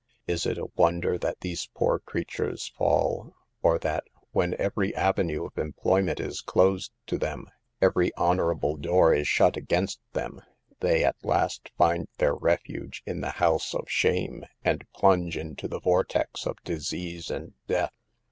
[0.25, 5.59] Is it a wonder that these poor creatures fall, or that, when every avenue of
[5.59, 7.45] employment is closed to them,
[7.83, 10.41] every honorable door is shut against them,
[10.79, 15.79] they at last find their refuge in the house of shame, and plunge into the
[15.79, 17.93] vortex of disease and death